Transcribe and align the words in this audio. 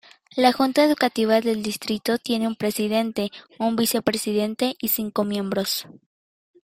La 0.35 0.51
junta 0.51 0.83
educativa 0.83 1.41
del 1.41 1.61
distrito 1.61 2.17
tiene 2.17 2.47
un 2.47 2.55
presidente, 2.55 3.29
un 3.59 3.75
vicepresidente, 3.75 4.75
y 4.79 4.87
cinco 4.87 5.23
miembros. 5.25 5.85